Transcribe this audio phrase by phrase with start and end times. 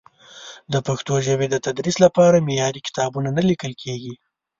[0.73, 4.13] د پښتو ژبې د تدریس لپاره معیاري کتابونه نه لیکل کېږي.